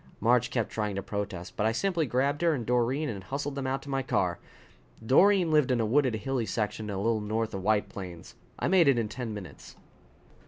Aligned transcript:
Marge 0.19 0.49
kept 0.49 0.71
trying 0.71 0.95
to 0.95 1.03
protest, 1.03 1.55
but 1.55 1.67
I 1.67 1.71
simply 1.71 2.07
grabbed 2.07 2.41
her 2.41 2.55
and 2.55 2.65
Doreen 2.65 3.07
and 3.07 3.23
hustled 3.23 3.53
them 3.53 3.67
out 3.67 3.83
to 3.83 3.89
my 3.91 4.01
car. 4.01 4.39
Doreen 5.05 5.51
lived 5.51 5.69
in 5.69 5.79
a 5.79 5.85
wooded, 5.85 6.15
hilly 6.15 6.47
section 6.47 6.89
a 6.89 6.97
little 6.97 7.21
north 7.21 7.53
of 7.53 7.61
White 7.61 7.87
Plains. 7.87 8.33
I 8.57 8.67
made 8.67 8.87
it 8.87 8.97
in 8.97 9.09
ten 9.09 9.31
minutes. 9.31 9.75